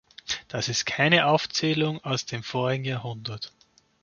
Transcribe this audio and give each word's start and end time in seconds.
Das 0.47 0.67
ist 0.67 0.87
keine 0.87 1.27
Aufzählung 1.27 2.03
aus 2.03 2.25
dem 2.25 2.41
vorigen 2.41 2.85
Jahrhundert. 2.85 3.53